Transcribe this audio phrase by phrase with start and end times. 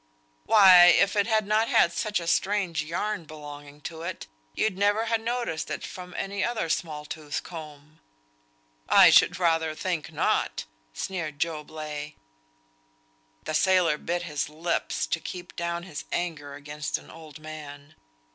[0.47, 5.05] "Why, if it had not had such a strange yarn belonging to it, you'd never
[5.05, 7.99] ha' noticed it from any other small tooth comb."
[8.89, 12.15] "I should rather think not," sneered Job Legh.
[13.43, 17.93] The sailor bit his lips to keep down his anger against an old man.